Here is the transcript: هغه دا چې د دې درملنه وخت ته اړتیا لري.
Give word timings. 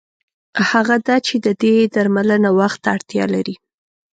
هغه 0.69 0.95
دا 1.07 1.17
چې 1.27 1.35
د 1.45 1.47
دې 1.61 1.75
درملنه 1.93 2.49
وخت 2.59 2.79
ته 2.83 2.89
اړتیا 2.95 3.25
لري. 3.35 3.55